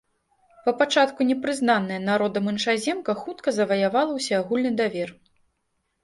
Па 0.67 0.71
пачатку 0.77 1.25
не 1.31 1.33
прызнаная 1.41 1.99
народам 2.09 2.49
іншаземка 2.51 3.15
хутка 3.21 3.53
заваявала 3.59 4.11
ўсеагульны 4.21 4.71
давер. 4.81 5.09